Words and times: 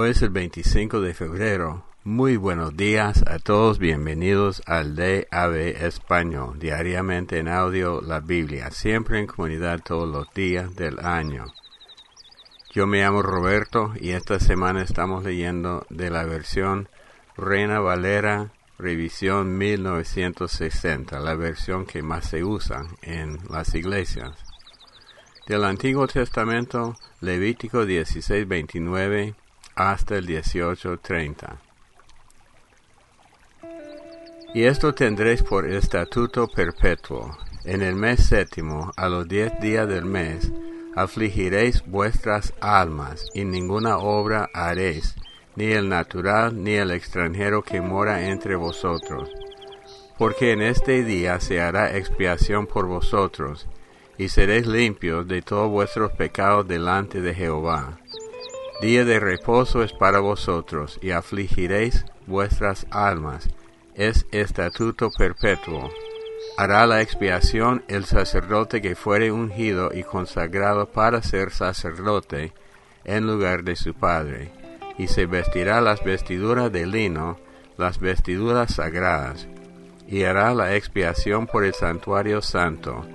Hoy 0.00 0.10
es 0.10 0.22
el 0.22 0.30
25 0.30 1.00
de 1.00 1.12
febrero. 1.12 1.84
Muy 2.04 2.36
buenos 2.36 2.76
días 2.76 3.24
a 3.26 3.40
todos, 3.40 3.80
bienvenidos 3.80 4.62
al 4.64 4.94
DAB 4.94 5.56
Español, 5.56 6.56
diariamente 6.60 7.40
en 7.40 7.48
audio 7.48 8.00
la 8.00 8.20
Biblia, 8.20 8.70
siempre 8.70 9.18
en 9.18 9.26
comunidad 9.26 9.80
todos 9.84 10.08
los 10.08 10.32
días 10.32 10.76
del 10.76 11.00
año. 11.00 11.46
Yo 12.72 12.86
me 12.86 13.00
llamo 13.00 13.22
Roberto 13.22 13.92
y 14.00 14.10
esta 14.10 14.38
semana 14.38 14.82
estamos 14.82 15.24
leyendo 15.24 15.84
de 15.90 16.10
la 16.10 16.22
versión 16.22 16.88
Reina 17.36 17.80
Valera 17.80 18.52
Revisión 18.78 19.58
1960, 19.58 21.18
la 21.18 21.34
versión 21.34 21.86
que 21.86 22.02
más 22.02 22.26
se 22.26 22.44
usa 22.44 22.86
en 23.02 23.40
las 23.50 23.74
iglesias. 23.74 24.30
Del 25.48 25.64
Antiguo 25.64 26.06
Testamento, 26.06 26.94
Levítico 27.20 27.84
16:29 27.84 29.34
hasta 29.78 30.16
el 30.16 30.26
18:30. 30.26 31.60
Y 34.52 34.64
esto 34.64 34.92
tendréis 34.92 35.44
por 35.44 35.66
estatuto 35.70 36.48
perpetuo. 36.48 37.38
En 37.64 37.82
el 37.82 37.94
mes 37.94 38.24
séptimo, 38.26 38.92
a 38.96 39.08
los 39.08 39.28
diez 39.28 39.52
días 39.60 39.86
del 39.86 40.04
mes, 40.04 40.50
afligiréis 40.96 41.84
vuestras 41.86 42.54
almas, 42.60 43.26
y 43.34 43.44
ninguna 43.44 43.98
obra 43.98 44.48
haréis, 44.52 45.14
ni 45.54 45.66
el 45.66 45.88
natural 45.88 46.60
ni 46.60 46.74
el 46.74 46.90
extranjero 46.90 47.62
que 47.62 47.80
mora 47.80 48.28
entre 48.28 48.56
vosotros. 48.56 49.30
Porque 50.16 50.50
en 50.52 50.62
este 50.62 51.04
día 51.04 51.38
se 51.38 51.60
hará 51.60 51.96
expiación 51.96 52.66
por 52.66 52.86
vosotros, 52.86 53.68
y 54.16 54.28
seréis 54.28 54.66
limpios 54.66 55.28
de 55.28 55.40
todos 55.42 55.70
vuestros 55.70 56.10
pecados 56.12 56.66
delante 56.66 57.20
de 57.20 57.32
Jehová. 57.32 58.00
Día 58.80 59.04
de 59.04 59.18
reposo 59.20 59.82
es 59.82 59.92
para 59.92 60.20
vosotros, 60.20 60.98
y 61.02 61.10
afligiréis 61.10 62.04
vuestras 62.26 62.86
almas. 62.90 63.48
Es 63.94 64.26
estatuto 64.30 65.10
perpetuo. 65.10 65.90
Hará 66.56 66.86
la 66.86 67.02
expiación 67.02 67.84
el 67.88 68.04
sacerdote 68.04 68.80
que 68.80 68.94
fuere 68.94 69.32
ungido 69.32 69.90
y 69.92 70.04
consagrado 70.04 70.86
para 70.86 71.22
ser 71.22 71.50
sacerdote 71.50 72.52
en 73.04 73.26
lugar 73.26 73.64
de 73.64 73.76
su 73.76 73.94
padre 73.94 74.52
y 74.98 75.06
se 75.06 75.26
vestirá 75.26 75.80
las 75.80 76.04
vestiduras 76.04 76.70
de 76.72 76.84
lino, 76.84 77.38
las 77.76 78.00
vestiduras 78.00 78.74
sagradas, 78.74 79.46
y 80.08 80.24
hará 80.24 80.52
la 80.54 80.74
expiación 80.74 81.46
por 81.46 81.64
el 81.64 81.72
santuario 81.72 82.42
santo, 82.42 83.06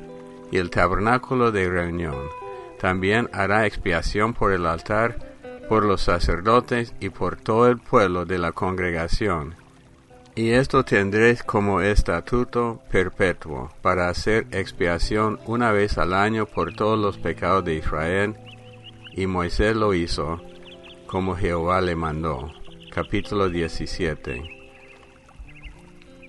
y 0.50 0.58
el 0.58 0.70
tabernáculo 0.70 1.52
de 1.52 1.70
reunión. 1.70 2.16
También 2.80 3.30
hará 3.34 3.66
expiación 3.66 4.34
por 4.34 4.54
el 4.54 4.66
altar, 4.66 5.33
por 5.70 5.86
los 5.86 6.02
sacerdotes 6.02 6.94
y 7.00 7.10
por 7.10 7.38
todo 7.38 7.68
el 7.68 7.78
pueblo 7.78 8.26
de 8.26 8.38
la 8.38 8.52
congregación. 8.52 9.56
Y 10.36 10.50
esto 10.50 10.84
tendréis 10.84 11.44
como 11.44 11.82
estatuto 11.82 12.82
perpetuo, 12.92 13.70
para 13.84 14.10
hacer 14.10 14.48
expiación 14.52 15.40
una 15.46 15.72
vez 15.72 16.00
al 16.00 16.14
año 16.14 16.48
por 16.48 16.74
todos 16.74 16.98
los 16.98 17.20
pecados 17.20 17.64
de 17.66 17.76
Israel. 17.76 18.36
Y 19.12 19.28
Moisés 19.28 19.76
lo 19.76 19.94
hizo, 19.94 20.42
como 21.06 21.36
Jehová 21.36 21.82
le 21.82 21.96
mandó. 21.96 22.52
Capítulo 22.90 23.48
17. 23.50 24.42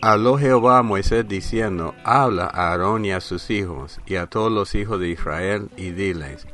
Habló 0.02 0.36
Jehová 0.36 0.80
a 0.80 0.82
Moisés 0.82 1.26
diciendo, 1.26 1.94
Habla 2.04 2.44
a 2.44 2.72
Aarón 2.72 3.06
y 3.06 3.12
a 3.12 3.22
sus 3.22 3.48
hijos, 3.48 4.00
y 4.04 4.16
a 4.16 4.26
todos 4.26 4.52
los 4.52 4.74
hijos 4.74 5.00
de 5.00 5.08
Israel, 5.08 5.70
y 5.78 5.92
diles, 5.92 6.46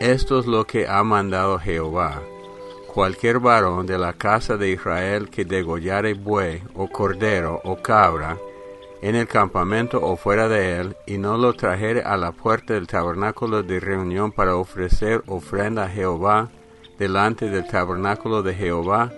Esto 0.00 0.38
es 0.38 0.46
lo 0.46 0.66
que 0.66 0.88
ha 0.88 1.04
mandado 1.04 1.58
Jehová. 1.58 2.22
Cualquier 2.86 3.38
varón 3.38 3.84
de 3.84 3.98
la 3.98 4.14
casa 4.14 4.56
de 4.56 4.70
Israel 4.70 5.28
que 5.28 5.44
degollare 5.44 6.14
buey, 6.14 6.62
o 6.74 6.88
cordero, 6.88 7.60
o 7.64 7.76
cabra, 7.82 8.38
en 9.02 9.14
el 9.14 9.28
campamento 9.28 10.00
o 10.02 10.16
fuera 10.16 10.48
de 10.48 10.78
él, 10.80 10.96
y 11.06 11.18
no 11.18 11.36
lo 11.36 11.52
trajere 11.52 12.00
a 12.00 12.16
la 12.16 12.32
puerta 12.32 12.72
del 12.72 12.86
tabernáculo 12.86 13.62
de 13.62 13.78
reunión 13.78 14.32
para 14.32 14.56
ofrecer 14.56 15.22
ofrenda 15.26 15.84
a 15.84 15.90
Jehová, 15.90 16.48
delante 16.98 17.50
del 17.50 17.66
tabernáculo 17.66 18.42
de 18.42 18.54
Jehová, 18.54 19.12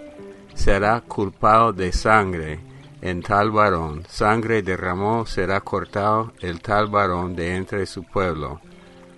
será 0.53 1.01
culpado 1.01 1.73
de 1.73 1.93
sangre 1.93 2.59
en 3.03 3.23
tal 3.23 3.53
varón. 3.53 4.03
Sangre 4.09 4.63
derramó 4.63 5.27
será 5.27 5.61
cortado 5.61 6.33
el 6.41 6.61
tal 6.61 6.89
varón 6.89 7.37
de 7.37 7.55
entre 7.55 7.87
su 7.87 8.03
pueblo, 8.03 8.61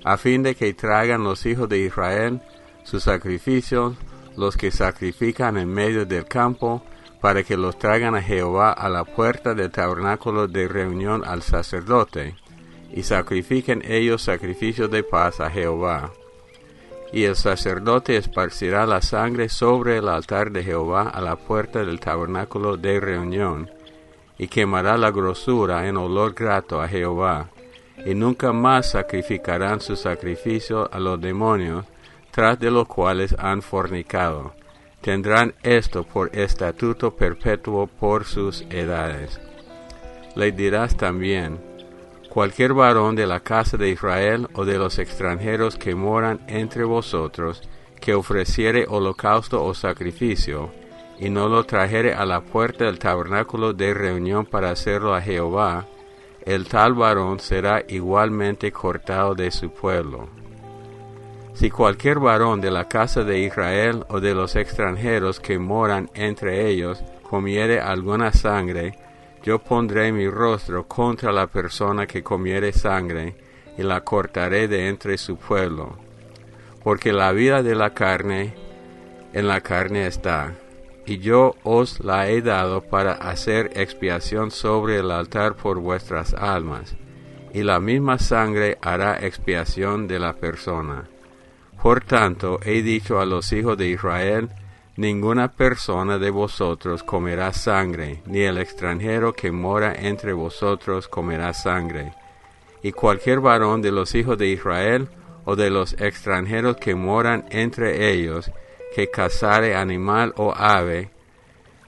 a 0.04 0.16
fin 0.18 0.42
de 0.42 0.54
que 0.54 0.72
traigan 0.74 1.24
los 1.24 1.46
hijos 1.46 1.68
de 1.68 1.78
Israel 1.78 2.40
sus 2.84 3.02
sacrificios, 3.02 3.96
los 4.36 4.56
que 4.56 4.70
sacrifican 4.70 5.56
en 5.56 5.68
medio 5.68 6.04
del 6.04 6.26
campo, 6.26 6.82
para 7.20 7.42
que 7.42 7.56
los 7.56 7.78
traigan 7.78 8.14
a 8.14 8.22
Jehová 8.22 8.72
a 8.72 8.90
la 8.90 9.04
puerta 9.04 9.54
del 9.54 9.70
tabernáculo 9.70 10.46
de 10.46 10.68
reunión 10.68 11.22
al 11.24 11.42
sacerdote, 11.42 12.36
y 12.92 13.02
sacrifiquen 13.02 13.82
ellos 13.86 14.22
sacrificios 14.22 14.90
de 14.90 15.02
paz 15.02 15.40
a 15.40 15.50
Jehová. 15.50 16.12
Y 17.12 17.24
el 17.24 17.36
sacerdote 17.36 18.18
esparcirá 18.18 18.86
la 18.86 19.00
sangre 19.00 19.48
sobre 19.48 19.96
el 19.96 20.08
altar 20.08 20.50
de 20.50 20.62
Jehová 20.62 21.08
a 21.08 21.22
la 21.22 21.36
puerta 21.36 21.82
del 21.84 21.98
tabernáculo 21.98 22.76
de 22.76 23.00
reunión, 23.00 23.70
y 24.36 24.48
quemará 24.48 24.98
la 24.98 25.10
grosura 25.10 25.88
en 25.88 25.96
olor 25.96 26.34
grato 26.34 26.82
a 26.82 26.88
Jehová, 26.88 27.48
y 28.04 28.14
nunca 28.14 28.52
más 28.52 28.90
sacrificarán 28.90 29.80
su 29.80 29.96
sacrificio 29.96 30.88
a 30.92 30.98
los 30.98 31.20
demonios, 31.20 31.86
tras 32.30 32.58
de 32.58 32.70
los 32.70 32.86
cuales 32.86 33.34
han 33.38 33.62
fornicado. 33.62 34.54
Tendrán 35.00 35.54
esto 35.62 36.04
por 36.04 36.34
estatuto 36.36 37.14
perpetuo 37.14 37.86
por 37.86 38.24
sus 38.24 38.62
edades. 38.70 39.40
Le 40.34 40.50
dirás 40.50 40.96
también, 40.96 41.60
cualquier 42.28 42.72
varón 42.72 43.14
de 43.14 43.26
la 43.26 43.40
casa 43.40 43.76
de 43.76 43.90
Israel 43.90 44.48
o 44.54 44.64
de 44.64 44.78
los 44.78 44.98
extranjeros 44.98 45.76
que 45.76 45.94
moran 45.94 46.40
entre 46.48 46.84
vosotros, 46.84 47.62
que 48.00 48.14
ofreciere 48.14 48.86
holocausto 48.88 49.64
o 49.64 49.72
sacrificio, 49.74 50.70
y 51.20 51.30
no 51.30 51.48
lo 51.48 51.64
trajere 51.64 52.12
a 52.14 52.26
la 52.26 52.40
puerta 52.40 52.86
del 52.86 52.98
tabernáculo 52.98 53.72
de 53.72 53.94
reunión 53.94 54.44
para 54.44 54.70
hacerlo 54.70 55.14
a 55.14 55.22
Jehová, 55.22 55.86
el 56.44 56.68
tal 56.68 56.94
varón 56.94 57.40
será 57.40 57.82
igualmente 57.88 58.70
cortado 58.70 59.34
de 59.34 59.50
su 59.50 59.70
pueblo. 59.70 60.28
Si 61.54 61.70
cualquier 61.70 62.18
varón 62.18 62.60
de 62.60 62.70
la 62.70 62.88
casa 62.88 63.22
de 63.22 63.38
Israel 63.38 64.04
o 64.08 64.20
de 64.20 64.34
los 64.34 64.56
extranjeros 64.56 65.40
que 65.40 65.58
moran 65.58 66.10
entre 66.14 66.68
ellos 66.68 67.02
comiere 67.22 67.80
alguna 67.80 68.32
sangre, 68.32 68.98
yo 69.42 69.58
pondré 69.58 70.10
mi 70.10 70.28
rostro 70.28 70.88
contra 70.88 71.30
la 71.30 71.46
persona 71.46 72.06
que 72.06 72.22
comiere 72.22 72.72
sangre, 72.72 73.36
y 73.76 73.82
la 73.82 74.02
cortaré 74.02 74.68
de 74.68 74.88
entre 74.88 75.18
su 75.18 75.36
pueblo. 75.36 75.96
Porque 76.82 77.12
la 77.12 77.32
vida 77.32 77.62
de 77.62 77.74
la 77.74 77.90
carne 77.90 78.54
en 79.32 79.48
la 79.48 79.60
carne 79.60 80.06
está, 80.06 80.54
y 81.06 81.18
yo 81.18 81.54
os 81.62 82.00
la 82.00 82.28
he 82.28 82.42
dado 82.42 82.82
para 82.82 83.12
hacer 83.12 83.72
expiación 83.74 84.50
sobre 84.50 84.98
el 84.98 85.10
altar 85.10 85.56
por 85.56 85.78
vuestras 85.78 86.34
almas, 86.34 86.96
y 87.52 87.62
la 87.62 87.80
misma 87.80 88.18
sangre 88.18 88.78
hará 88.80 89.24
expiación 89.24 90.08
de 90.08 90.18
la 90.18 90.34
persona. 90.34 91.08
Por 91.82 92.02
tanto, 92.02 92.60
he 92.64 92.82
dicho 92.82 93.20
a 93.20 93.26
los 93.26 93.52
hijos 93.52 93.76
de 93.76 93.88
Israel, 93.88 94.50
Ninguna 94.96 95.50
persona 95.50 96.18
de 96.18 96.30
vosotros 96.30 97.02
comerá 97.02 97.52
sangre, 97.52 98.22
ni 98.26 98.42
el 98.42 98.58
extranjero 98.58 99.32
que 99.32 99.50
mora 99.50 99.92
entre 99.92 100.32
vosotros 100.32 101.08
comerá 101.08 101.52
sangre. 101.52 102.12
Y 102.80 102.92
cualquier 102.92 103.40
varón 103.40 103.82
de 103.82 103.90
los 103.90 104.14
hijos 104.14 104.38
de 104.38 104.46
Israel 104.46 105.08
o 105.44 105.56
de 105.56 105.70
los 105.70 105.94
extranjeros 105.94 106.76
que 106.76 106.94
moran 106.94 107.44
entre 107.50 108.12
ellos, 108.12 108.52
que 108.94 109.10
cazare 109.10 109.74
animal 109.74 110.32
o 110.36 110.54
ave, 110.56 111.10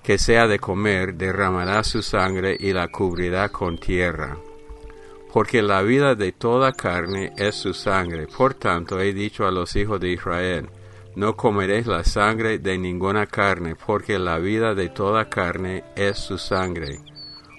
que 0.03 0.19
sea 0.19 0.47
de 0.47 0.58
comer, 0.58 1.14
derramará 1.14 1.85
su 1.85 2.03
sangre 2.03 2.56
y 2.58 2.73
la 2.73 2.88
cubrirá 2.88 3.49
con 3.49 3.79
tierra. 3.79 4.37
Porque 5.32 5.62
la 5.62 5.82
vida 5.82 6.14
de 6.14 6.32
toda 6.32 6.73
carne 6.73 7.32
es 7.37 7.55
su 7.55 7.75
sangre. 7.75 8.26
Por 8.26 8.55
tanto 8.55 9.00
he 9.00 9.12
dicho 9.12 9.47
a 9.47 9.50
los 9.50 9.76
hijos 9.76 10.00
de 10.00 10.11
Israel, 10.11 10.69
no 11.14 11.37
comeréis 11.37 11.87
la 11.87 12.05
sangre 12.05 12.58
de 12.58 12.76
ninguna 12.76 13.26
carne, 13.26 13.75
porque 13.75 14.19
la 14.19 14.38
vida 14.38 14.75
de 14.75 14.88
toda 14.88 15.29
carne 15.29 15.85
es 15.94 16.19
su 16.19 16.38
sangre. 16.38 17.00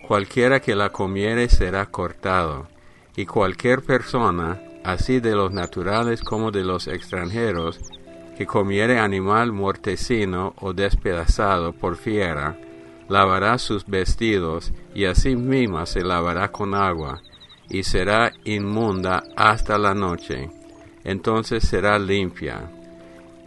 Cualquiera 0.07 0.59
que 0.59 0.75
la 0.75 0.89
comiere 0.91 1.49
será 1.49 1.85
cortado, 1.87 2.67
y 3.15 3.25
cualquier 3.25 3.81
persona, 3.81 4.61
así 4.83 5.19
de 5.19 5.35
los 5.35 5.51
naturales 5.51 6.21
como 6.21 6.51
de 6.51 6.63
los 6.63 6.87
extranjeros, 6.87 7.79
que 8.37 8.45
comiere 8.45 8.99
animal 8.99 9.51
mortecino 9.51 10.53
o 10.59 10.73
despedazado 10.73 11.73
por 11.73 11.95
fiera, 11.95 12.57
lavará 13.09 13.57
sus 13.57 13.85
vestidos, 13.85 14.71
y 14.93 15.05
así 15.05 15.35
misma 15.35 15.85
se 15.85 16.01
lavará 16.01 16.51
con 16.51 16.75
agua, 16.75 17.21
y 17.69 17.83
será 17.83 18.33
inmunda 18.43 19.23
hasta 19.35 19.77
la 19.77 19.93
noche. 19.93 20.51
Entonces 21.03 21.67
será 21.67 21.97
limpia 21.97 22.69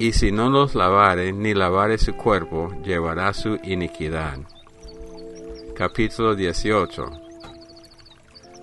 y 0.00 0.14
si 0.14 0.32
no 0.32 0.48
los 0.48 0.74
lavare 0.74 1.30
ni 1.30 1.52
lavare 1.52 1.98
su 1.98 2.14
cuerpo, 2.14 2.72
llevará 2.82 3.34
su 3.34 3.58
iniquidad. 3.62 4.38
Capítulo 5.76 6.34
18 6.34 7.10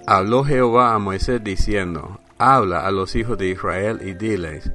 Habló 0.08 0.44
Jehová 0.44 0.96
a 0.96 0.98
Moisés 0.98 1.44
diciendo, 1.44 2.20
Habla 2.40 2.88
a 2.88 2.92
los 2.92 3.16
hijos 3.16 3.38
de 3.38 3.50
Israel 3.50 4.00
y 4.02 4.16
diles, 4.16 4.72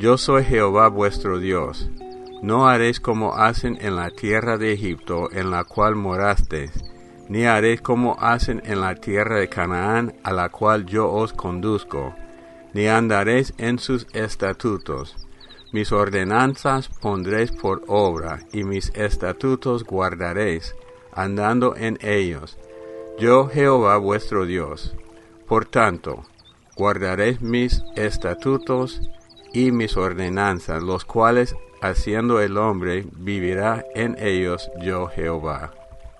Yo 0.00 0.18
soy 0.18 0.42
Jehová 0.42 0.88
vuestro 0.88 1.38
Dios. 1.38 1.88
No 2.42 2.66
haréis 2.68 2.98
como 2.98 3.34
hacen 3.34 3.78
en 3.80 3.94
la 3.94 4.10
tierra 4.10 4.58
de 4.58 4.72
Egipto 4.72 5.30
en 5.30 5.52
la 5.52 5.62
cual 5.62 5.94
morasteis, 5.94 6.72
ni 7.28 7.44
haréis 7.44 7.80
como 7.80 8.16
hacen 8.18 8.60
en 8.64 8.80
la 8.80 8.96
tierra 8.96 9.36
de 9.36 9.48
Canaán 9.48 10.14
a 10.24 10.32
la 10.32 10.48
cual 10.48 10.86
yo 10.86 11.08
os 11.08 11.32
conduzco, 11.32 12.16
ni 12.74 12.88
andaréis 12.88 13.54
en 13.58 13.78
sus 13.78 14.08
estatutos 14.12 15.16
mis 15.72 15.92
ordenanzas 15.92 16.88
pondréis 16.88 17.52
por 17.52 17.82
obra, 17.86 18.40
y 18.52 18.64
mis 18.64 18.90
estatutos 18.96 19.84
guardaréis, 19.84 20.74
andando 21.12 21.76
en 21.76 21.96
ellos. 22.00 22.58
Yo 23.18 23.48
Jehová 23.48 23.96
vuestro 23.98 24.46
Dios. 24.46 24.96
Por 25.46 25.66
tanto, 25.66 26.24
guardaréis 26.74 27.40
mis 27.40 27.82
estatutos 27.94 29.00
y 29.52 29.72
mis 29.72 29.96
ordenanzas, 29.96 30.82
los 30.82 31.04
cuales 31.04 31.56
haciendo 31.80 32.40
el 32.40 32.56
hombre 32.58 33.06
vivirá 33.12 33.84
en 33.94 34.16
ellos 34.18 34.70
yo 34.82 35.08
Jehová. 35.08 35.72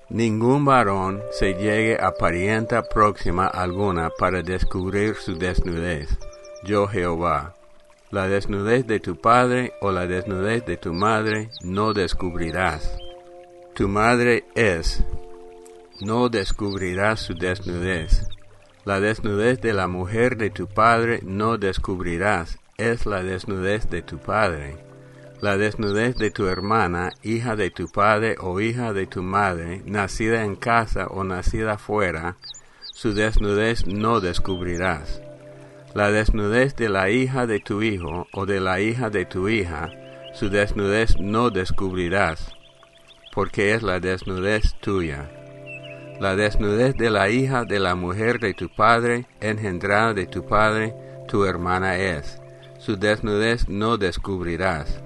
Ningún 0.08 0.64
varón 0.64 1.22
se 1.30 1.54
llegue 1.54 1.96
a 2.00 2.12
parienta 2.12 2.82
próxima 2.82 3.46
alguna 3.46 4.10
para 4.10 4.42
descubrir 4.42 5.14
su 5.14 5.38
desnudez. 5.38 6.18
Yo 6.64 6.88
Jehová 6.88 7.54
la 8.10 8.26
desnudez 8.26 8.88
de 8.88 8.98
tu 8.98 9.14
padre 9.14 9.74
o 9.80 9.92
la 9.92 10.08
desnudez 10.08 10.66
de 10.66 10.76
tu 10.76 10.92
madre 10.92 11.50
no 11.62 11.92
descubrirás. 11.92 12.96
Tu 13.72 13.86
madre 13.86 14.42
es, 14.56 15.04
no 16.00 16.28
descubrirás 16.28 17.20
su 17.20 17.34
desnudez. 17.34 18.26
La 18.84 18.98
desnudez 18.98 19.60
de 19.60 19.74
la 19.74 19.86
mujer 19.86 20.36
de 20.36 20.50
tu 20.50 20.66
padre 20.66 21.20
no 21.22 21.56
descubrirás, 21.56 22.58
es 22.80 23.06
la 23.06 23.22
desnudez 23.22 23.88
de 23.90 24.02
tu 24.02 24.18
padre. 24.18 24.76
La 25.40 25.56
desnudez 25.56 26.16
de 26.16 26.30
tu 26.30 26.46
hermana, 26.46 27.12
hija 27.22 27.56
de 27.56 27.70
tu 27.70 27.88
padre 27.88 28.36
o 28.40 28.60
hija 28.60 28.92
de 28.92 29.06
tu 29.06 29.22
madre, 29.22 29.82
nacida 29.86 30.44
en 30.44 30.56
casa 30.56 31.06
o 31.06 31.24
nacida 31.24 31.78
fuera, 31.78 32.36
su 32.92 33.14
desnudez 33.14 33.86
no 33.86 34.20
descubrirás 34.20 35.22
la 35.94 36.12
desnudez 36.12 36.76
de 36.76 36.88
la 36.88 37.10
hija 37.10 37.46
de 37.46 37.58
tu 37.58 37.82
hijo 37.82 38.28
o 38.32 38.46
de 38.46 38.60
la 38.60 38.80
hija 38.80 39.10
de 39.10 39.24
tu 39.24 39.48
hija, 39.48 39.90
su 40.34 40.48
desnudez 40.48 41.18
no 41.18 41.50
descubrirás, 41.50 42.52
porque 43.34 43.74
es 43.74 43.82
la 43.82 43.98
desnudez 43.98 44.76
tuya. 44.80 45.28
La 46.20 46.36
desnudez 46.36 46.94
de 46.96 47.10
la 47.10 47.30
hija 47.30 47.64
de 47.64 47.80
la 47.80 47.96
mujer 47.96 48.38
de 48.38 48.54
tu 48.54 48.68
padre, 48.68 49.26
engendrada 49.40 50.14
de 50.14 50.26
tu 50.26 50.46
padre, 50.46 50.94
tu 51.26 51.44
hermana 51.44 51.96
es. 51.96 52.39
Su 52.80 52.96
desnudez 52.96 53.68
no 53.68 53.98
descubrirás. 53.98 55.02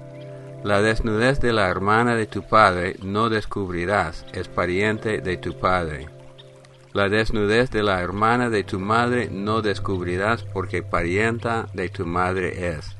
La 0.63 0.81
desnudez 0.81 1.41
de 1.41 1.51
la 1.51 1.67
hermana 1.67 2.15
de 2.15 2.25
tu 2.25 2.47
padre 2.47 2.95
no 3.03 3.27
descubrirás, 3.27 4.25
es 4.31 4.47
pariente 4.47 5.19
de 5.19 5.35
tu 5.35 5.59
padre. 5.59 6.07
La 6.93 7.09
desnudez 7.09 7.71
de 7.71 7.83
la 7.83 8.01
hermana 8.01 8.49
de 8.49 8.63
tu 8.63 8.79
madre 8.79 9.27
no 9.29 9.61
descubrirás 9.61 10.43
porque 10.43 10.83
parienta 10.83 11.67
de 11.73 11.89
tu 11.89 12.05
madre 12.05 12.77
es. 12.77 12.95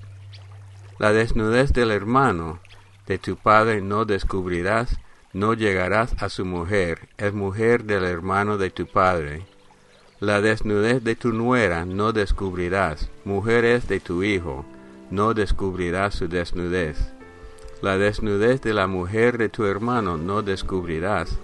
La 0.99 1.13
desnudez 1.13 1.71
del 1.71 1.91
hermano 1.91 2.59
de 3.07 3.17
tu 3.17 3.37
padre 3.37 3.79
no 3.79 4.03
descubrirás, 4.03 4.99
no 5.31 5.53
llegarás 5.53 6.21
a 6.21 6.27
su 6.27 6.43
mujer, 6.43 7.07
es 7.17 7.33
mujer 7.33 7.85
del 7.85 8.03
hermano 8.03 8.57
de 8.57 8.71
tu 8.71 8.87
padre. 8.87 9.45
La 10.25 10.41
desnudez 10.41 11.03
de 11.03 11.15
tu 11.15 11.33
nuera 11.33 11.85
no 11.85 12.11
descubrirás, 12.11 13.11
mujer 13.25 13.63
es 13.63 13.87
de 13.87 13.99
tu 13.99 14.23
hijo, 14.23 14.65
no 15.11 15.35
descubrirás 15.35 16.15
su 16.15 16.27
desnudez. 16.27 16.97
La 17.83 17.99
desnudez 17.99 18.59
de 18.63 18.73
la 18.73 18.87
mujer 18.87 19.37
de 19.37 19.49
tu 19.49 19.65
hermano 19.65 20.17
no 20.17 20.41
descubrirás, 20.41 21.37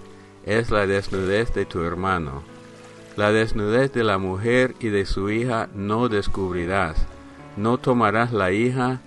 es 0.44 0.72
la 0.72 0.88
desnudez 0.88 1.54
de 1.54 1.64
tu 1.64 1.84
hermano. 1.84 2.42
La 3.16 3.30
desnudez 3.30 3.92
de 3.92 4.02
la 4.02 4.18
mujer 4.18 4.74
y 4.80 4.88
de 4.88 5.06
su 5.06 5.30
hija 5.30 5.68
no 5.76 6.08
descubrirás. 6.08 7.06
No 7.56 7.78
tomarás 7.78 8.32
la 8.32 8.50
hija 8.50 9.00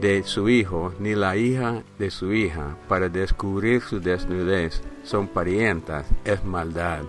de 0.00 0.24
su 0.24 0.48
hijo 0.48 0.92
ni 0.98 1.14
la 1.14 1.36
hija 1.36 1.84
de 2.00 2.10
su 2.10 2.32
hija 2.32 2.76
para 2.88 3.08
descubrir 3.08 3.80
su 3.80 4.00
desnudez. 4.00 4.82
Son 5.04 5.28
parientas, 5.28 6.04
es 6.24 6.44
maldad. 6.44 7.04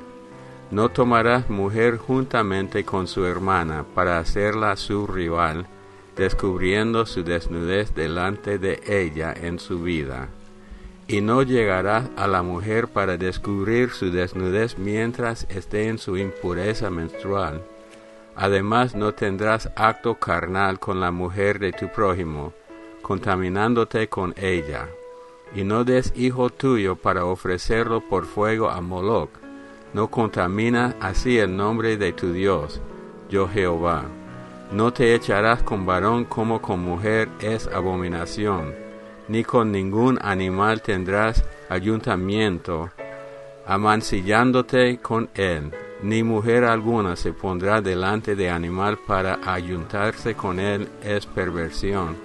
No 0.71 0.89
tomarás 0.89 1.50
mujer 1.50 1.97
juntamente 1.97 2.83
con 2.83 3.07
su 3.07 3.25
hermana 3.25 3.85
para 3.94 4.19
hacerla 4.19 4.75
su 4.75 5.07
rival, 5.07 5.67
descubriendo 6.15 7.06
su 7.06 7.23
desnudez 7.23 7.94
delante 7.94 8.57
de 8.57 8.81
ella 8.88 9.33
en 9.35 9.59
su 9.59 9.81
vida 9.81 10.29
y 11.07 11.21
no 11.21 11.44
llegarás 11.44 12.09
a 12.15 12.27
la 12.27 12.41
mujer 12.41 12.88
para 12.88 13.17
descubrir 13.17 13.91
su 13.91 14.12
desnudez 14.12 14.77
mientras 14.77 15.45
esté 15.50 15.88
en 15.88 15.97
su 16.00 16.17
impureza 16.17 16.89
menstrual. 16.89 17.62
Además 18.35 18.95
no 18.95 19.13
tendrás 19.13 19.69
acto 19.75 20.15
carnal 20.15 20.79
con 20.79 21.00
la 21.00 21.12
mujer 21.12 21.59
de 21.59 21.71
tu 21.71 21.89
prójimo, 21.89 22.53
contaminándote 23.01 24.09
con 24.09 24.33
ella. 24.38 24.89
Y 25.53 25.63
no 25.63 25.83
des 25.83 26.12
hijo 26.15 26.50
tuyo 26.50 26.95
para 26.95 27.25
ofrecerlo 27.25 28.01
por 28.01 28.25
fuego 28.25 28.69
a 28.69 28.81
Moloch. 28.81 29.44
No 29.95 30.12
contamina 30.12 30.95
así 31.00 31.39
el 31.39 31.56
nombre 31.56 31.97
de 31.97 32.13
tu 32.13 32.33
Dios, 32.33 32.81
yo 33.30 33.47
Jehová. 33.47 34.03
No 34.71 34.92
te 34.92 35.15
echarás 35.15 35.63
con 35.63 35.86
varón 35.86 36.25
como 36.25 36.62
con 36.62 36.81
mujer 36.81 37.30
es 37.39 37.68
abominación 37.68 38.86
ni 39.27 39.44
con 39.44 39.71
ningún 39.71 40.19
animal 40.21 40.81
tendrás 40.81 41.44
ayuntamiento, 41.69 42.92
amancillándote 43.65 45.00
con 45.00 45.30
él, 45.33 45.71
ni 46.03 46.24
mujer 46.24 46.63
alguna 46.63 47.15
se 47.15 47.33
pondrá 47.33 47.81
delante 47.81 48.36
de 48.36 48.50
animal 48.50 49.00
para 49.07 49.39
ayuntarse 49.44 50.36
con 50.36 50.59
él, 50.59 50.88
es 51.03 51.25
perversión. 51.25 52.25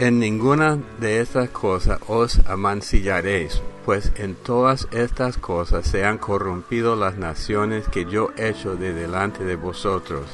En 0.00 0.18
ninguna 0.18 0.78
de 0.98 1.20
estas 1.20 1.50
cosas 1.50 2.00
os 2.08 2.40
amancillaréis, 2.46 3.62
pues 3.84 4.12
en 4.16 4.34
todas 4.34 4.88
estas 4.90 5.36
cosas 5.36 5.86
se 5.86 6.04
han 6.04 6.18
corrompido 6.18 6.96
las 6.96 7.16
naciones 7.16 7.86
que 7.86 8.06
yo 8.06 8.30
he 8.36 8.52
de 8.52 8.92
delante 8.92 9.44
de 9.44 9.56
vosotros, 9.56 10.26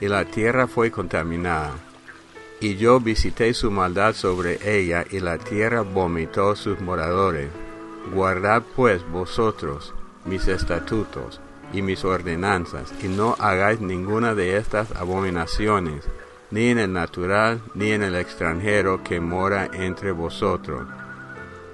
y 0.00 0.08
la 0.08 0.24
tierra 0.24 0.66
fue 0.66 0.90
contaminada 0.90 1.72
y 2.62 2.76
yo 2.76 3.00
visité 3.00 3.52
su 3.54 3.72
maldad 3.72 4.14
sobre 4.14 4.78
ella, 4.78 5.04
y 5.10 5.18
la 5.18 5.36
tierra 5.36 5.80
vomitó 5.80 6.54
sus 6.54 6.80
moradores. 6.80 7.50
Guardad 8.14 8.62
pues 8.76 9.02
vosotros 9.10 9.92
mis 10.24 10.46
estatutos 10.46 11.40
y 11.72 11.82
mis 11.82 12.04
ordenanzas, 12.04 12.94
y 13.02 13.08
no 13.08 13.34
hagáis 13.40 13.80
ninguna 13.80 14.36
de 14.36 14.58
estas 14.58 14.92
abominaciones, 14.92 16.04
ni 16.52 16.68
en 16.68 16.78
el 16.78 16.92
natural, 16.92 17.60
ni 17.74 17.90
en 17.90 18.04
el 18.04 18.14
extranjero 18.14 19.02
que 19.02 19.18
mora 19.18 19.68
entre 19.72 20.12
vosotros. 20.12 20.86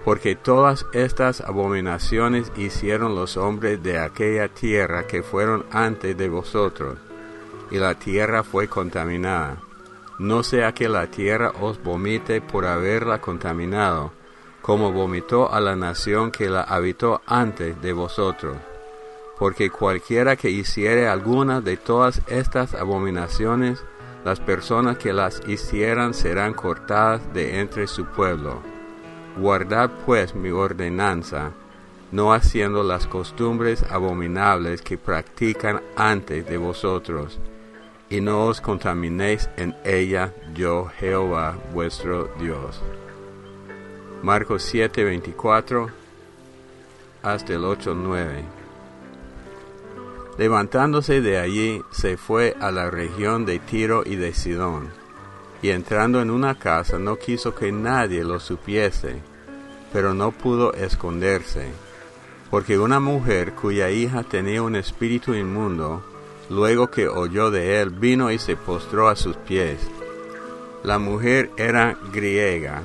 Porque 0.06 0.35
todas 0.35 0.87
estas 0.94 1.42
abominaciones 1.42 2.50
hicieron 2.56 3.14
los 3.14 3.37
hombres 3.37 3.82
de 3.82 3.99
aquella 3.99 4.49
tierra 4.49 5.06
que 5.06 5.23
fueron 5.23 5.66
antes 5.70 6.16
de 6.16 6.30
vosotros, 6.30 6.97
y 7.70 7.76
la 7.76 7.94
tierra 7.94 8.42
fue 8.42 8.68
contaminada 8.68 9.58
no 10.18 10.42
sea 10.42 10.75
que 10.75 10.88
la 10.88 11.06
tierra 11.06 11.52
os 11.61 11.82
vomite 11.82 12.40
por 12.40 12.66
haberla 12.66 13.20
contaminado, 13.20 14.11
como 14.61 14.90
vomitó 14.90 15.52
a 15.52 15.61
la 15.61 15.76
nación 15.76 16.32
que 16.32 16.50
la 16.50 16.62
habitó 16.62 17.23
antes 17.25 17.80
de 17.80 17.92
vosotros. 17.92 18.56
Porque 19.38 19.70
cualquiera 19.70 20.35
que 20.35 20.50
hiciere 20.50 21.06
alguna 21.06 21.61
de 21.61 21.76
todas 21.76 22.20
estas 22.26 22.75
abominaciones, 22.75 23.85
las 24.28 24.40
personas 24.40 24.99
que 24.99 25.14
las 25.14 25.40
hicieran 25.49 26.12
serán 26.12 26.52
cortadas 26.52 27.32
de 27.32 27.61
entre 27.61 27.87
su 27.87 28.04
pueblo. 28.04 28.61
Guardad 29.38 29.90
pues 30.04 30.35
mi 30.35 30.50
ordenanza, 30.50 31.52
no 32.12 32.35
haciendo 32.35 32.82
las 32.82 33.06
costumbres 33.06 33.82
abominables 33.85 34.82
que 34.82 34.99
practican 34.99 35.80
antes 35.97 36.47
de 36.47 36.58
vosotros 36.58 37.40
y 38.11 38.20
no 38.20 38.44
os 38.44 38.61
contaminéis 38.61 39.49
en 39.56 39.75
ella, 39.82 40.35
yo 40.54 40.90
Jehová 40.99 41.56
vuestro 41.73 42.30
Dios. 42.38 42.82
Marcos 44.23 44.62
7, 44.64 45.04
24 45.04 45.88
hasta 47.23 47.54
el 47.54 47.64
8, 47.64 47.94
9. 47.94 48.57
Levantándose 50.38 51.21
de 51.21 51.38
allí, 51.38 51.83
se 51.90 52.16
fue 52.16 52.57
a 52.61 52.71
la 52.71 52.90
región 52.90 53.45
de 53.45 53.59
Tiro 53.59 54.04
y 54.07 54.14
de 54.14 54.33
Sidón. 54.33 54.88
y 55.61 55.71
entrando 55.71 56.23
en 56.23 56.30
una 56.30 56.57
casa 56.57 57.00
no 57.00 57.16
quiso 57.16 57.52
que 57.52 57.73
nadie 57.73 58.23
lo 58.23 58.38
supiese, 58.38 59.16
pero 59.92 60.14
no 60.14 60.30
pudo 60.30 60.73
esconderse, 60.73 61.66
porque 62.49 62.78
una 62.78 63.00
mujer 63.00 63.54
cuya 63.54 63.90
hija 63.90 64.23
tenía 64.23 64.62
un 64.62 64.76
espíritu 64.76 65.35
inmundo, 65.35 66.04
luego 66.49 66.92
que 66.92 67.09
oyó 67.09 67.50
de 67.50 67.80
él, 67.80 67.90
vino 67.90 68.30
y 68.30 68.38
se 68.38 68.54
postró 68.54 69.09
a 69.09 69.16
sus 69.16 69.37
pies. 69.37 69.80
La 70.85 71.00
mujer 71.00 71.50
era 71.57 71.99
griega 72.12 72.83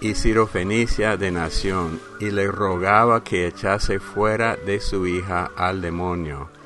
y 0.00 0.14
sirofenicia 0.16 1.16
de 1.16 1.30
nación, 1.30 2.00
y 2.18 2.32
le 2.32 2.48
rogaba 2.48 3.22
que 3.22 3.46
echase 3.46 4.00
fuera 4.00 4.56
de 4.56 4.80
su 4.80 5.06
hija 5.06 5.52
al 5.54 5.80
demonio. 5.80 6.57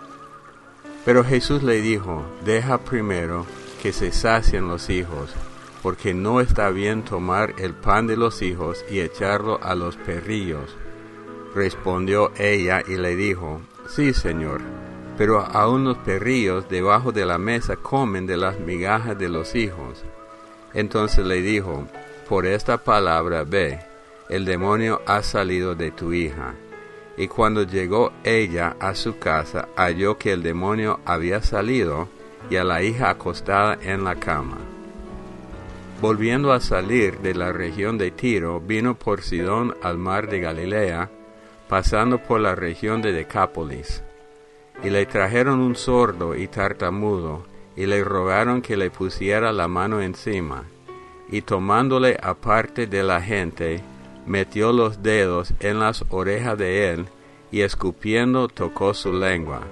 Pero 1.04 1.24
Jesús 1.24 1.62
le 1.62 1.80
dijo, 1.80 2.24
deja 2.44 2.78
primero 2.78 3.44
que 3.82 3.92
se 3.92 4.12
sacien 4.12 4.68
los 4.68 4.88
hijos, 4.88 5.34
porque 5.82 6.14
no 6.14 6.40
está 6.40 6.70
bien 6.70 7.02
tomar 7.02 7.54
el 7.58 7.74
pan 7.74 8.06
de 8.06 8.16
los 8.16 8.40
hijos 8.42 8.84
y 8.88 9.00
echarlo 9.00 9.58
a 9.62 9.74
los 9.74 9.96
perrillos. 9.96 10.76
Respondió 11.54 12.30
ella 12.38 12.82
y 12.86 12.96
le 12.96 13.16
dijo, 13.16 13.60
Sí, 13.88 14.14
Señor, 14.14 14.60
pero 15.18 15.40
aún 15.40 15.84
los 15.84 15.98
perrillos 15.98 16.68
debajo 16.68 17.10
de 17.10 17.26
la 17.26 17.36
mesa 17.36 17.76
comen 17.76 18.26
de 18.26 18.36
las 18.36 18.60
migajas 18.60 19.18
de 19.18 19.28
los 19.28 19.56
hijos. 19.56 20.04
Entonces 20.72 21.26
le 21.26 21.42
dijo, 21.42 21.88
Por 22.28 22.46
esta 22.46 22.78
palabra 22.78 23.42
ve, 23.42 23.80
el 24.28 24.44
demonio 24.44 25.02
ha 25.06 25.22
salido 25.22 25.74
de 25.74 25.90
tu 25.90 26.12
hija. 26.12 26.54
Y 27.16 27.28
cuando 27.28 27.62
llegó 27.64 28.12
ella 28.24 28.76
a 28.80 28.94
su 28.94 29.18
casa, 29.18 29.68
halló 29.76 30.16
que 30.18 30.32
el 30.32 30.42
demonio 30.42 31.00
había 31.04 31.42
salido 31.42 32.08
y 32.50 32.56
a 32.56 32.64
la 32.64 32.82
hija 32.82 33.10
acostada 33.10 33.78
en 33.82 34.04
la 34.04 34.16
cama. 34.16 34.58
Volviendo 36.00 36.52
a 36.52 36.60
salir 36.60 37.18
de 37.20 37.34
la 37.34 37.52
región 37.52 37.96
de 37.96 38.10
Tiro, 38.10 38.60
vino 38.60 38.94
por 38.96 39.22
Sidón 39.22 39.76
al 39.82 39.98
mar 39.98 40.28
de 40.28 40.40
Galilea, 40.40 41.10
pasando 41.68 42.18
por 42.18 42.40
la 42.40 42.54
región 42.56 43.02
de 43.02 43.12
Decápolis. 43.12 44.02
Y 44.82 44.90
le 44.90 45.06
trajeron 45.06 45.60
un 45.60 45.76
sordo 45.76 46.34
y 46.34 46.48
tartamudo, 46.48 47.44
y 47.76 47.86
le 47.86 48.02
rogaron 48.02 48.62
que 48.62 48.76
le 48.76 48.90
pusiera 48.90 49.52
la 49.52 49.68
mano 49.68 50.00
encima. 50.02 50.64
Y 51.30 51.42
tomándole 51.42 52.18
aparte 52.20 52.86
de 52.86 53.02
la 53.04 53.22
gente, 53.22 53.80
metió 54.26 54.72
los 54.72 55.02
dedos 55.02 55.52
en 55.60 55.78
las 55.78 56.04
orejas 56.10 56.58
de 56.58 56.92
él, 56.92 57.06
y 57.50 57.60
escupiendo 57.60 58.48
tocó 58.48 58.94
su 58.94 59.12
lengua 59.12 59.62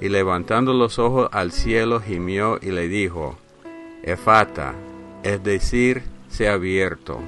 y 0.00 0.08
levantando 0.08 0.72
los 0.72 0.98
ojos 0.98 1.28
al 1.32 1.52
cielo 1.52 2.00
gimió 2.00 2.58
y 2.60 2.70
le 2.70 2.88
dijo, 2.88 3.36
Efata, 4.02 4.74
es 5.22 5.42
decir, 5.42 6.02
se 6.28 6.48
abierto. 6.48 7.20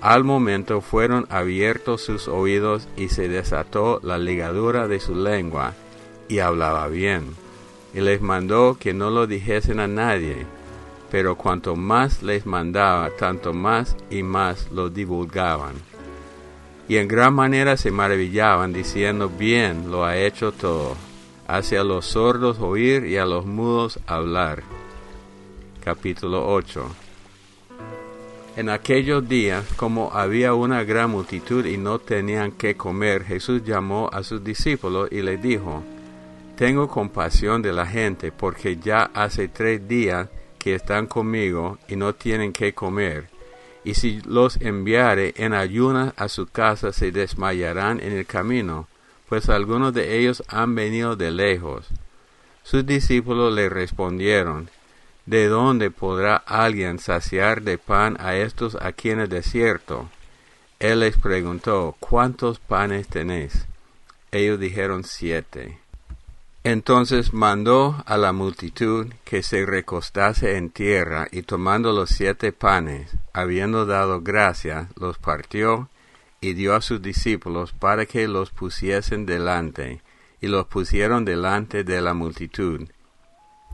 Al 0.00 0.24
momento 0.24 0.80
fueron 0.80 1.26
abiertos 1.28 2.02
sus 2.02 2.28
oídos 2.28 2.88
y 2.96 3.08
se 3.08 3.28
desató 3.28 4.00
la 4.02 4.16
ligadura 4.16 4.88
de 4.88 5.00
su 5.00 5.14
lengua 5.14 5.74
y 6.28 6.38
hablaba 6.38 6.86
bien. 6.88 7.34
Y 7.94 8.00
les 8.00 8.20
mandó 8.20 8.76
que 8.78 8.94
no 8.94 9.10
lo 9.10 9.26
dijesen 9.26 9.80
a 9.80 9.88
nadie, 9.88 10.46
pero 11.10 11.36
cuanto 11.36 11.74
más 11.74 12.22
les 12.22 12.46
mandaba, 12.46 13.10
tanto 13.18 13.52
más 13.52 13.96
y 14.08 14.22
más 14.22 14.70
lo 14.70 14.88
divulgaban. 14.88 15.87
Y 16.88 16.96
en 16.96 17.06
gran 17.06 17.34
manera 17.34 17.76
se 17.76 17.90
maravillaban, 17.90 18.72
diciendo, 18.72 19.28
bien 19.28 19.90
lo 19.90 20.06
ha 20.06 20.16
hecho 20.16 20.52
todo 20.52 20.96
hacia 21.48 21.82
los 21.82 22.04
sordos 22.04 22.58
oír 22.60 23.06
y 23.06 23.16
a 23.16 23.24
los 23.24 23.46
mudos 23.46 23.98
hablar. 24.06 24.62
Capítulo 25.82 26.46
8 26.46 26.86
En 28.56 28.68
aquellos 28.68 29.26
días, 29.26 29.64
como 29.76 30.12
había 30.12 30.52
una 30.52 30.84
gran 30.84 31.10
multitud 31.10 31.64
y 31.64 31.78
no 31.78 31.98
tenían 31.98 32.52
que 32.52 32.76
comer, 32.76 33.24
Jesús 33.24 33.64
llamó 33.64 34.10
a 34.12 34.22
sus 34.22 34.44
discípulos 34.44 35.08
y 35.10 35.22
les 35.22 35.40
dijo, 35.42 35.82
Tengo 36.56 36.86
compasión 36.88 37.62
de 37.62 37.72
la 37.72 37.86
gente, 37.86 38.30
porque 38.30 38.76
ya 38.76 39.10
hace 39.14 39.48
tres 39.48 39.88
días 39.88 40.28
que 40.58 40.74
están 40.74 41.06
conmigo 41.06 41.78
y 41.88 41.96
no 41.96 42.14
tienen 42.14 42.52
que 42.52 42.74
comer. 42.74 43.37
Y 43.84 43.94
si 43.94 44.20
los 44.22 44.56
enviare 44.60 45.34
en 45.36 45.54
ayunas 45.54 46.12
a 46.16 46.28
su 46.28 46.46
casa, 46.46 46.92
se 46.92 47.12
desmayarán 47.12 48.00
en 48.00 48.12
el 48.12 48.26
camino 48.26 48.88
pues 49.28 49.48
algunos 49.48 49.92
de 49.92 50.18
ellos 50.18 50.42
han 50.48 50.74
venido 50.74 51.14
de 51.14 51.30
lejos. 51.30 51.86
Sus 52.62 52.84
discípulos 52.86 53.54
le 53.54 53.68
respondieron, 53.68 54.70
¿De 55.26 55.46
dónde 55.48 55.90
podrá 55.90 56.36
alguien 56.36 56.98
saciar 56.98 57.60
de 57.60 57.76
pan 57.76 58.16
a 58.18 58.36
estos 58.36 58.76
aquí 58.80 59.10
en 59.10 59.20
el 59.20 59.28
desierto? 59.28 60.08
Él 60.78 61.00
les 61.00 61.18
preguntó, 61.18 61.96
¿cuántos 62.00 62.58
panes 62.58 63.08
tenéis? 63.08 63.66
Ellos 64.32 64.58
dijeron 64.58 65.04
siete. 65.04 65.78
Entonces 66.70 67.32
mandó 67.32 67.96
a 68.04 68.18
la 68.18 68.34
multitud 68.34 69.06
que 69.24 69.42
se 69.42 69.64
recostase 69.64 70.58
en 70.58 70.68
tierra 70.68 71.26
y 71.32 71.40
tomando 71.40 71.92
los 71.92 72.10
siete 72.10 72.52
panes, 72.52 73.16
habiendo 73.32 73.86
dado 73.86 74.20
gracias, 74.20 74.88
los 75.00 75.16
partió 75.16 75.88
y 76.42 76.52
dio 76.52 76.74
a 76.74 76.82
sus 76.82 77.00
discípulos 77.00 77.72
para 77.72 78.04
que 78.04 78.28
los 78.28 78.50
pusiesen 78.50 79.24
delante, 79.24 80.02
y 80.42 80.48
los 80.48 80.66
pusieron 80.66 81.24
delante 81.24 81.84
de 81.84 82.02
la 82.02 82.12
multitud. 82.12 82.86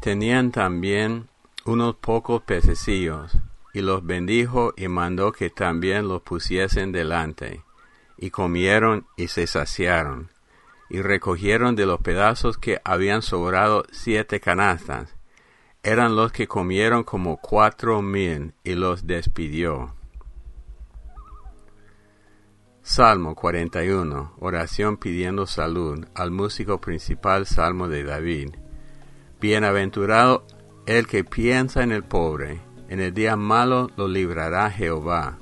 Tenían 0.00 0.52
también 0.52 1.26
unos 1.64 1.96
pocos 1.96 2.42
pececillos, 2.42 3.36
y 3.72 3.80
los 3.80 4.06
bendijo 4.06 4.72
y 4.76 4.86
mandó 4.86 5.32
que 5.32 5.50
también 5.50 6.06
los 6.06 6.22
pusiesen 6.22 6.92
delante, 6.92 7.64
y 8.16 8.30
comieron 8.30 9.04
y 9.16 9.26
se 9.26 9.48
saciaron, 9.48 10.30
y 10.94 11.02
recogieron 11.02 11.74
de 11.74 11.86
los 11.86 12.00
pedazos 12.02 12.56
que 12.56 12.80
habían 12.84 13.20
sobrado 13.20 13.82
siete 13.90 14.38
canastas. 14.38 15.16
Eran 15.82 16.14
los 16.14 16.30
que 16.30 16.46
comieron 16.46 17.02
como 17.02 17.38
cuatro 17.38 18.00
mil, 18.00 18.54
y 18.62 18.76
los 18.76 19.04
despidió. 19.04 19.96
Salmo 22.80 23.34
41. 23.34 24.34
Oración 24.38 24.96
pidiendo 24.96 25.48
salud 25.48 26.06
al 26.14 26.30
músico 26.30 26.80
principal 26.80 27.44
Salmo 27.46 27.88
de 27.88 28.04
David. 28.04 28.50
Bienaventurado 29.40 30.46
el 30.86 31.08
que 31.08 31.24
piensa 31.24 31.82
en 31.82 31.90
el 31.90 32.04
pobre, 32.04 32.60
en 32.88 33.00
el 33.00 33.12
día 33.12 33.34
malo 33.34 33.90
lo 33.96 34.06
librará 34.06 34.70
Jehová. 34.70 35.38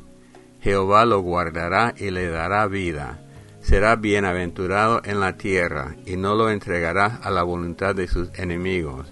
Jehová 0.62 1.04
lo 1.04 1.20
guardará 1.20 1.92
y 1.98 2.10
le 2.10 2.30
dará 2.30 2.66
vida. 2.68 3.22
Será 3.62 3.96
bienaventurado 3.96 5.00
en 5.04 5.20
la 5.20 5.36
tierra 5.36 5.96
y 6.04 6.16
no 6.16 6.34
lo 6.34 6.50
entregará 6.50 7.20
a 7.22 7.30
la 7.30 7.42
voluntad 7.42 7.94
de 7.94 8.08
sus 8.08 8.28
enemigos. 8.38 9.06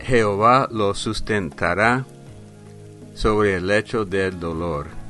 Jehová 0.00 0.68
lo 0.70 0.94
sustentará 0.94 2.04
sobre 3.14 3.54
el 3.56 3.68
lecho 3.68 4.04
del 4.04 4.38
dolor 4.38 5.04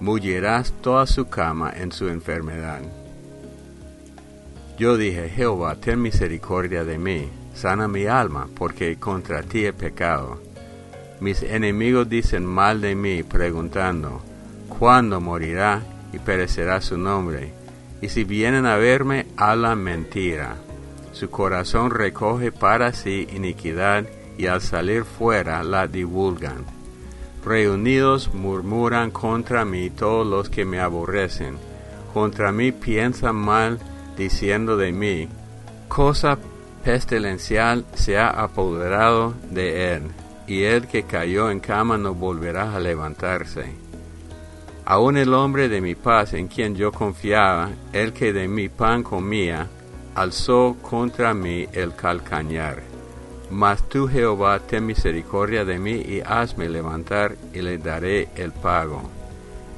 mullirás 0.00 0.72
toda 0.80 1.06
su 1.06 1.28
cama 1.28 1.72
en 1.76 1.92
su 1.92 2.08
enfermedad. 2.08 2.80
Yo 4.78 4.96
dije, 4.96 5.28
Jehová, 5.28 5.76
ten 5.76 6.00
misericordia 6.00 6.84
de 6.84 6.96
mí, 6.96 7.28
sana 7.54 7.86
mi 7.86 8.06
alma, 8.06 8.48
porque 8.56 8.96
contra 8.96 9.42
ti 9.42 9.66
he 9.66 9.74
pecado. 9.74 10.40
Mis 11.20 11.42
enemigos 11.42 12.08
dicen 12.08 12.46
mal 12.46 12.80
de 12.80 12.94
mí, 12.94 13.22
preguntando, 13.22 14.22
¿cuándo 14.70 15.20
morirá 15.20 15.82
y 16.12 16.18
perecerá 16.18 16.80
su 16.80 16.96
nombre? 16.98 17.52
Y 18.00 18.08
si 18.08 18.24
vienen 18.24 18.66
a 18.66 18.76
verme, 18.76 19.26
hablan 19.36 19.82
mentira. 19.82 20.56
Su 21.12 21.30
corazón 21.30 21.90
recoge 21.90 22.52
para 22.52 22.92
sí 22.92 23.28
iniquidad, 23.32 24.06
y 24.38 24.46
al 24.46 24.62
salir 24.62 25.04
fuera 25.04 25.62
la 25.62 25.86
divulgan 25.86 26.64
Reunidos 27.44 28.34
murmuran 28.34 29.10
contra 29.10 29.64
mí 29.64 29.88
todos 29.88 30.26
los 30.26 30.50
que 30.50 30.64
me 30.64 30.78
aborrecen. 30.78 31.56
Contra 32.12 32.52
mí 32.52 32.70
piensan 32.70 33.36
mal, 33.36 33.78
diciendo 34.16 34.76
de 34.76 34.92
mí, 34.92 35.28
cosa 35.88 36.38
pestilencial 36.84 37.86
se 37.94 38.18
ha 38.18 38.28
apoderado 38.28 39.34
de 39.50 39.94
él, 39.94 40.02
y 40.46 40.64
el 40.64 40.86
que 40.86 41.04
cayó 41.04 41.50
en 41.50 41.60
cama 41.60 41.96
no 41.96 42.14
volverá 42.14 42.74
a 42.74 42.80
levantarse. 42.80 43.72
Aun 44.84 45.16
el 45.16 45.34
hombre 45.34 45.68
de 45.68 45.80
mi 45.80 45.94
paz 45.94 46.32
en 46.34 46.48
quien 46.48 46.74
yo 46.74 46.90
confiaba, 46.90 47.70
el 47.92 48.12
que 48.12 48.32
de 48.32 48.48
mi 48.48 48.68
pan 48.68 49.02
comía, 49.02 49.68
alzó 50.14 50.76
contra 50.82 51.34
mí 51.34 51.66
el 51.72 51.94
calcañar. 51.94 52.82
Mas 53.50 53.88
tú, 53.88 54.08
Jehová, 54.08 54.60
ten 54.60 54.86
misericordia 54.86 55.64
de 55.64 55.78
mí 55.78 55.92
y 55.92 56.22
hazme 56.24 56.68
levantar 56.68 57.36
y 57.52 57.62
le 57.62 57.78
daré 57.78 58.28
el 58.36 58.52
pago. 58.52 59.02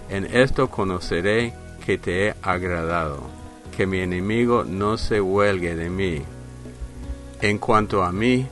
En 0.08 0.24
esto 0.26 0.68
conoceré 0.68 1.54
que 1.84 1.98
te 1.98 2.28
he 2.28 2.34
agradado, 2.42 3.20
que 3.76 3.86
mi 3.86 4.00
enemigo 4.00 4.64
no 4.64 4.98
se 4.98 5.20
huelgue 5.20 5.74
de 5.74 5.90
mí. 5.90 6.22
En 7.40 7.58
cuanto 7.58 8.02
a 8.02 8.12
mí, 8.12 8.46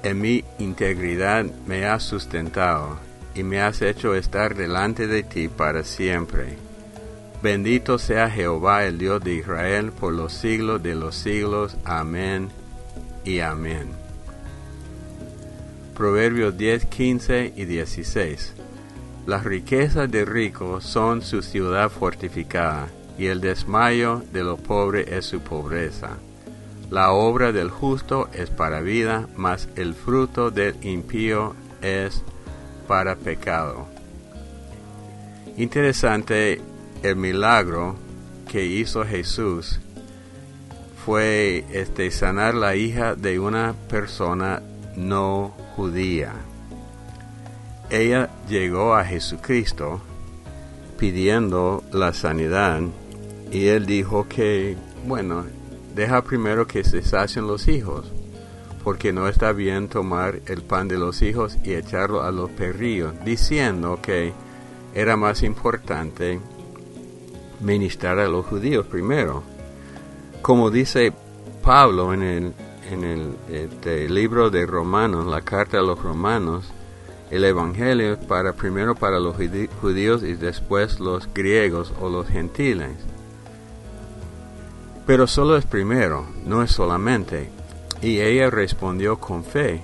En 0.00 0.20
mi 0.20 0.44
integridad 0.60 1.44
me 1.66 1.84
has 1.84 2.04
sustentado 2.04 3.07
y 3.38 3.44
me 3.44 3.60
has 3.60 3.82
hecho 3.82 4.16
estar 4.16 4.56
delante 4.56 5.06
de 5.06 5.22
ti 5.22 5.46
para 5.46 5.84
siempre. 5.84 6.58
Bendito 7.40 7.96
sea 7.96 8.28
Jehová 8.28 8.84
el 8.84 8.98
Dios 8.98 9.22
de 9.22 9.34
Israel 9.34 9.92
por 9.92 10.12
los 10.12 10.32
siglos 10.32 10.82
de 10.82 10.96
los 10.96 11.14
siglos. 11.14 11.76
Amén 11.84 12.48
y 13.24 13.38
amén. 13.38 13.90
Proverbios 15.94 16.58
10, 16.58 16.86
15 16.86 17.52
y 17.54 17.64
16. 17.64 18.54
Las 19.24 19.44
riquezas 19.44 20.10
de 20.10 20.24
ricos 20.24 20.82
son 20.82 21.22
su 21.22 21.40
ciudad 21.42 21.90
fortificada, 21.90 22.88
y 23.18 23.26
el 23.26 23.40
desmayo 23.40 24.20
de 24.32 24.42
los 24.42 24.58
pobres 24.58 25.06
es 25.12 25.26
su 25.26 25.38
pobreza. 25.38 26.16
La 26.90 27.12
obra 27.12 27.52
del 27.52 27.70
justo 27.70 28.28
es 28.32 28.50
para 28.50 28.80
vida, 28.80 29.28
mas 29.36 29.68
el 29.76 29.94
fruto 29.94 30.50
del 30.50 30.74
impío 30.84 31.54
es 31.82 32.24
para 32.88 33.14
pecado. 33.14 33.86
Interesante 35.56 36.60
el 37.02 37.16
milagro 37.16 37.94
que 38.50 38.64
hizo 38.64 39.04
Jesús 39.04 39.78
fue 41.04 41.64
este 41.72 42.10
sanar 42.10 42.54
la 42.54 42.74
hija 42.74 43.14
de 43.14 43.38
una 43.38 43.74
persona 43.88 44.62
no 44.96 45.54
judía. 45.76 46.32
Ella 47.90 48.30
llegó 48.48 48.94
a 48.94 49.04
Jesucristo 49.04 50.00
pidiendo 50.98 51.84
la 51.92 52.12
sanidad 52.12 52.80
y 53.52 53.68
él 53.68 53.86
dijo 53.86 54.26
que, 54.28 54.76
bueno, 55.06 55.44
deja 55.94 56.22
primero 56.22 56.66
que 56.66 56.84
se 56.84 57.02
sacien 57.02 57.46
los 57.46 57.68
hijos 57.68 58.12
porque 58.82 59.12
no 59.12 59.28
está 59.28 59.52
bien 59.52 59.88
tomar 59.88 60.40
el 60.46 60.62
pan 60.62 60.88
de 60.88 60.98
los 60.98 61.22
hijos 61.22 61.58
y 61.64 61.74
echarlo 61.74 62.22
a 62.22 62.30
los 62.30 62.50
perrillos, 62.50 63.14
diciendo 63.24 63.98
que 64.02 64.32
era 64.94 65.16
más 65.16 65.42
importante 65.42 66.40
ministrar 67.60 68.18
a 68.18 68.28
los 68.28 68.46
judíos 68.46 68.86
primero. 68.86 69.42
Como 70.42 70.70
dice 70.70 71.12
Pablo 71.62 72.14
en 72.14 72.22
el, 72.22 72.52
en 72.90 73.04
el 73.04 73.36
este, 73.50 74.08
libro 74.08 74.50
de 74.50 74.66
Romanos, 74.66 75.26
la 75.26 75.42
carta 75.42 75.78
a 75.78 75.82
los 75.82 76.00
romanos, 76.02 76.72
el 77.30 77.44
Evangelio 77.44 78.14
es 78.14 78.18
para 78.18 78.54
primero 78.54 78.94
para 78.94 79.20
los 79.20 79.36
judíos 79.80 80.22
y 80.22 80.34
después 80.34 80.98
los 80.98 81.28
griegos 81.34 81.92
o 82.00 82.08
los 82.08 82.26
gentiles. 82.26 82.96
Pero 85.06 85.26
solo 85.26 85.56
es 85.56 85.66
primero, 85.66 86.26
no 86.44 86.62
es 86.62 86.70
solamente. 86.70 87.57
Y 88.00 88.20
ella 88.20 88.50
respondió 88.50 89.18
con 89.18 89.44
fe, 89.44 89.80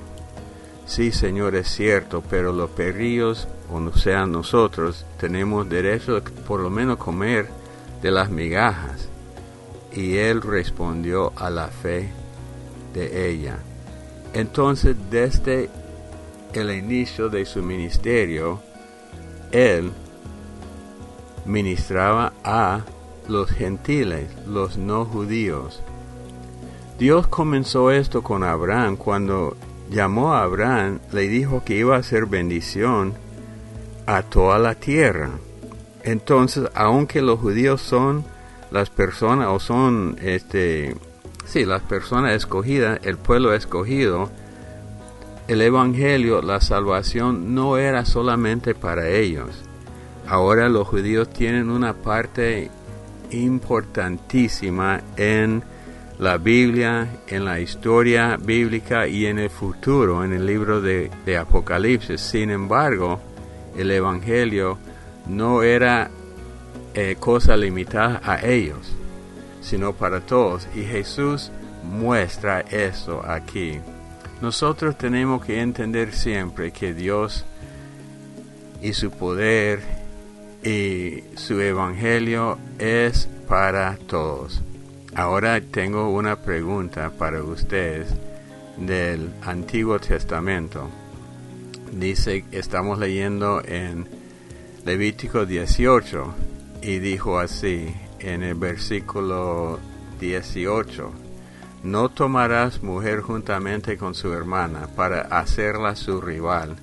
sí 0.87 1.11
Señor 1.11 1.56
es 1.56 1.68
cierto, 1.68 2.23
pero 2.28 2.52
los 2.52 2.71
perrillos, 2.71 3.49
o 3.73 3.92
sea 3.97 4.26
nosotros, 4.26 5.04
tenemos 5.18 5.68
derecho 5.68 6.16
a 6.16 6.21
por 6.21 6.61
lo 6.61 6.71
menos 6.71 6.99
comer 6.99 7.49
de 8.02 8.11
las 8.11 8.30
migajas. 8.30 9.09
Y 9.92 10.16
él 10.16 10.42
respondió 10.42 11.33
a 11.37 11.50
la 11.50 11.68
fe 11.68 12.11
de 12.92 13.30
ella. 13.30 13.59
Entonces 14.33 14.97
desde 15.11 15.71
el 16.52 16.71
inicio 16.71 17.28
de 17.28 17.44
su 17.44 17.62
ministerio, 17.62 18.61
él 19.50 19.92
ministraba 21.44 22.33
a 22.42 22.83
los 23.28 23.50
gentiles, 23.50 24.28
los 24.47 24.76
no 24.76 25.04
judíos. 25.04 25.83
Dios 26.99 27.27
comenzó 27.27 27.91
esto 27.91 28.23
con 28.23 28.45
Abraham 28.45 28.97
cuando 28.97 29.57
llamó 29.91 30.35
a 30.35 30.43
Abraham, 30.43 31.01
le 31.13 31.29
dijo 31.29 31.63
que 31.65 31.77
iba 31.77 31.97
a 31.97 32.03
ser 32.03 32.27
bendición 32.27 33.15
a 34.07 34.23
toda 34.23 34.59
la 34.59 34.75
tierra. 34.75 35.31
Entonces, 36.03 36.69
aunque 36.75 37.21
los 37.21 37.41
judíos 37.41 37.81
son 37.81 38.25
las 38.71 38.90
personas 38.90 39.49
o 39.49 39.59
son 39.59 40.16
este 40.23 40.95
sí, 41.47 41.64
las 41.64 41.83
personas 41.83 42.33
escogidas, 42.33 43.01
el 43.03 43.16
pueblo 43.16 43.55
escogido, 43.55 44.31
el 45.49 45.61
evangelio, 45.61 46.42
la 46.42 46.61
salvación 46.61 47.55
no 47.55 47.77
era 47.77 48.05
solamente 48.05 48.75
para 48.75 49.09
ellos. 49.09 49.51
Ahora 50.27 50.68
los 50.68 50.88
judíos 50.88 51.29
tienen 51.31 51.71
una 51.71 51.92
parte 51.92 52.71
importantísima 53.31 55.03
en 55.16 55.62
la 56.18 56.38
Biblia, 56.38 57.09
en 57.27 57.44
la 57.44 57.61
historia 57.61 58.37
bíblica 58.37 59.07
y 59.07 59.27
en 59.27 59.38
el 59.38 59.50
futuro, 59.50 60.24
en 60.24 60.33
el 60.33 60.46
libro 60.46 60.81
de, 60.81 61.11
Apocalipsis. 61.38 62.20
Sin 62.20 62.50
embargo, 62.50 63.20
el 63.77 63.90
Evangelio 63.90 64.79
no 65.27 65.62
era 65.62 66.11
eh, 66.94 67.16
cosa 67.18 67.57
limitada 67.57 68.20
a 68.22 68.44
ellos, 68.44 68.94
sino 69.61 69.92
para 69.92 70.20
todos. 70.20 70.68
Y 70.74 70.83
Jesús 70.83 71.50
muestra 71.83 72.61
eso 72.61 73.22
aquí. 73.27 73.81
Nosotros 74.40 74.96
tenemos 74.96 75.44
que 75.44 75.61
entender 75.61 76.12
siempre 76.12 76.70
que 76.70 76.94
Dios 76.94 77.44
y 78.83 78.92
su 78.92 79.11
poder 79.11 79.81
y 80.62 81.24
su 81.37 81.61
evangelio 81.61 82.59
es 82.79 83.29
para 83.48 83.96
todos. 84.07 84.62
Ahora 85.16 85.61
tengo 85.61 86.11
una 86.11 86.35
pregunta 86.35 87.09
para 87.16 87.40
ustedes 87.40 88.09
del 88.77 89.31
Antiguo 89.42 90.00
Testamento. 90.00 90.90
Dice, 91.92 92.44
estamos 92.50 92.98
leyendo 92.98 93.62
en 93.64 94.09
Levítico 94.85 95.46
18 95.46 96.35
y 96.83 96.98
dijo 96.98 97.38
así 97.38 97.94
en 98.18 98.42
el 98.42 98.57
versículo 98.57 99.79
18, 100.18 101.12
no 101.85 102.09
tomarás 102.09 102.83
mujer 102.83 103.20
juntamente 103.20 103.96
con 103.96 104.16
su 104.16 104.33
hermana 104.33 104.88
para 104.96 105.20
hacerla 105.20 105.94
su 105.94 106.20
rival, 106.20 106.74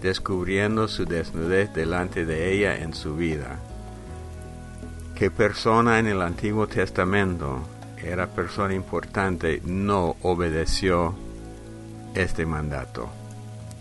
descubriendo 0.00 0.88
su 0.88 1.04
desnudez 1.04 1.74
delante 1.74 2.24
de 2.24 2.50
ella 2.50 2.78
en 2.78 2.94
su 2.94 3.14
vida. 3.14 3.58
¿Qué 5.14 5.30
persona 5.30 6.00
en 6.00 6.06
el 6.06 6.22
Antiguo 6.22 6.66
Testamento 6.66 7.62
era 8.04 8.28
persona 8.28 8.74
importante, 8.74 9.60
no 9.64 10.16
obedeció 10.22 11.14
este 12.14 12.46
mandato. 12.46 13.08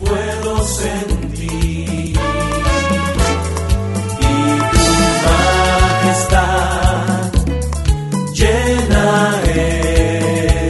puedo 0.09 0.65
sentir. 0.65 2.15
Y 4.21 4.37
tu 4.73 4.87
majestad 6.05 6.47
llena 8.33 9.05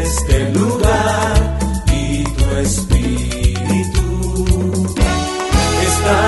este 0.02 0.36
lugar 0.50 1.34
y 1.92 2.24
tu 2.24 2.48
espíritu 2.56 4.08
está 5.88 6.18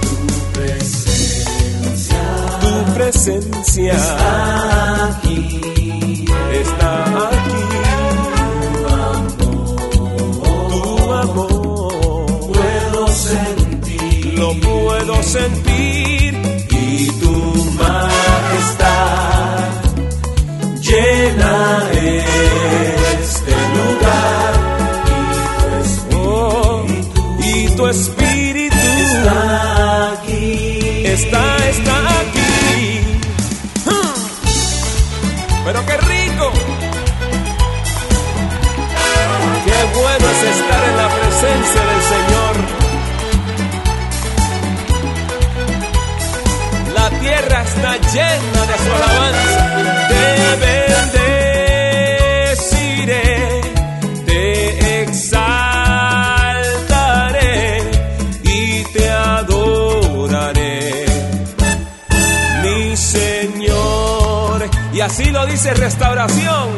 Tu 0.00 0.14
presencia. 0.52 2.22
Tu 2.60 2.72
presencia. 2.94 4.25
fiesta 31.16 31.56
está 31.68 31.96
aquí. 32.20 33.00
Hmm. 33.86 34.14
Pero 35.64 35.86
qué 35.86 35.96
rico. 35.96 36.52
Qué 39.64 39.98
bueno 39.98 40.26
es 40.30 40.42
estar 40.42 40.82
en 40.88 40.96
la 40.96 41.08
presencia 41.08 41.82
del 41.90 42.02
Señor. 42.14 42.54
La 46.94 47.06
tierra 47.20 47.62
está 47.62 47.96
llena 47.96 48.60
de 48.66 48.76
su 48.78 48.90
alabanza. 48.94 49.65
restauración. 65.74 66.70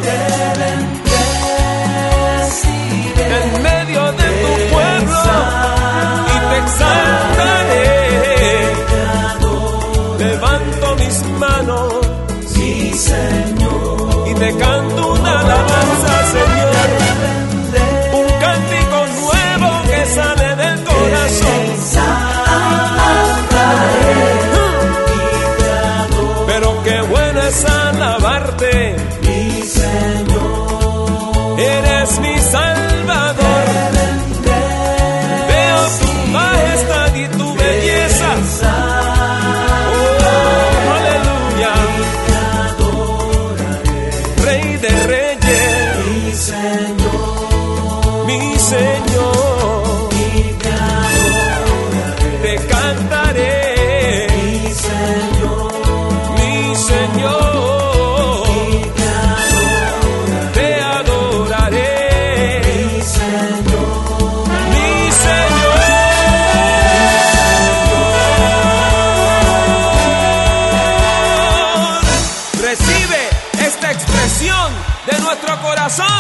corazón. 75.69 76.18